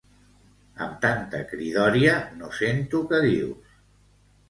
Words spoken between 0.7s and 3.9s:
Amb tanta cridòria no sento què dius